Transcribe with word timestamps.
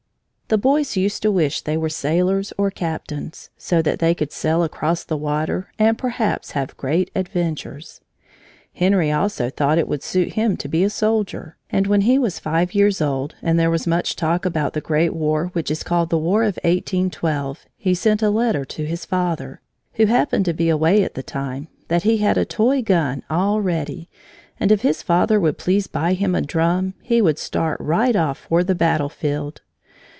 The 0.51 0.57
boys 0.57 0.97
used 0.97 1.21
to 1.21 1.31
wish 1.31 1.61
they 1.61 1.77
were 1.77 1.87
sailors 1.87 2.51
or 2.57 2.69
captains, 2.71 3.49
so 3.57 3.81
that 3.83 3.99
they 3.99 4.13
could 4.13 4.33
sail 4.33 4.63
across 4.63 5.05
the 5.05 5.15
water 5.15 5.71
and 5.79 5.97
perhaps 5.97 6.51
have 6.51 6.75
great 6.75 7.09
adventures. 7.15 8.01
Henry 8.73 9.13
also 9.13 9.49
thought 9.49 9.77
it 9.77 9.87
would 9.87 10.03
suit 10.03 10.33
him 10.33 10.57
to 10.57 10.67
be 10.67 10.83
a 10.83 10.89
soldier, 10.89 11.55
and 11.69 11.87
when 11.87 12.01
he 12.01 12.19
was 12.19 12.37
five 12.37 12.73
years 12.73 12.99
old, 12.99 13.33
and 13.41 13.57
there 13.57 13.69
was 13.71 13.87
much 13.87 14.17
talk 14.17 14.43
about 14.43 14.73
the 14.73 14.81
great 14.81 15.13
war 15.13 15.51
which 15.53 15.71
is 15.71 15.83
called 15.83 16.09
the 16.09 16.17
War 16.17 16.41
of 16.43 16.55
1812, 16.65 17.65
he 17.77 17.93
sent 17.95 18.21
a 18.21 18.29
letter 18.29 18.65
to 18.65 18.83
his 18.85 19.05
father, 19.05 19.61
who 19.93 20.07
happened 20.07 20.43
to 20.43 20.53
be 20.53 20.67
away 20.67 21.01
at 21.01 21.13
the 21.13 21.23
time, 21.23 21.69
that 21.87 22.03
he 22.03 22.17
had 22.17 22.37
a 22.37 22.43
toy 22.43 22.81
gun 22.81 23.23
already, 23.31 24.09
and 24.59 24.69
if 24.69 24.81
his 24.81 25.01
father 25.01 25.39
would 25.39 25.57
please 25.57 25.87
buy 25.87 26.11
him 26.11 26.35
a 26.35 26.41
drum, 26.41 26.93
he 27.01 27.21
would 27.21 27.39
start 27.39 27.79
right 27.79 28.17
off 28.17 28.39
for 28.49 28.65
the 28.65 28.75
battle 28.75 29.07
field. 29.07 29.61